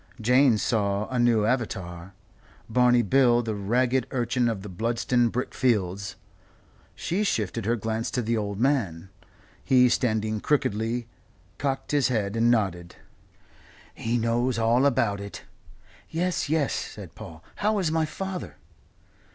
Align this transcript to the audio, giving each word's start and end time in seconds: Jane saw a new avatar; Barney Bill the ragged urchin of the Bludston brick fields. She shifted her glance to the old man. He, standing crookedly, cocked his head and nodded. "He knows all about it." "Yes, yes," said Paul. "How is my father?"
Jane 0.19 0.57
saw 0.57 1.07
a 1.09 1.19
new 1.19 1.45
avatar; 1.45 2.15
Barney 2.67 3.03
Bill 3.03 3.43
the 3.43 3.53
ragged 3.53 4.07
urchin 4.09 4.49
of 4.49 4.63
the 4.63 4.67
Bludston 4.67 5.29
brick 5.29 5.53
fields. 5.53 6.15
She 6.95 7.23
shifted 7.23 7.67
her 7.67 7.75
glance 7.75 8.09
to 8.09 8.23
the 8.23 8.35
old 8.35 8.59
man. 8.59 9.09
He, 9.63 9.89
standing 9.89 10.39
crookedly, 10.39 11.07
cocked 11.59 11.91
his 11.91 12.07
head 12.07 12.35
and 12.35 12.49
nodded. 12.49 12.95
"He 13.93 14.17
knows 14.17 14.57
all 14.57 14.87
about 14.87 15.21
it." 15.21 15.43
"Yes, 16.09 16.49
yes," 16.49 16.73
said 16.73 17.13
Paul. 17.13 17.43
"How 17.57 17.77
is 17.77 17.91
my 17.91 18.07
father?" 18.07 18.55